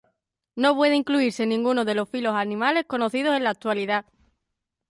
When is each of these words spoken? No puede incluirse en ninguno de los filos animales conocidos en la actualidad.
No 0.55 0.75
puede 0.75 0.95
incluirse 0.95 1.43
en 1.43 1.49
ninguno 1.49 1.85
de 1.85 1.93
los 1.93 2.09
filos 2.09 2.33
animales 2.33 2.85
conocidos 2.87 3.37
en 3.37 3.43
la 3.43 3.51
actualidad. 3.51 4.03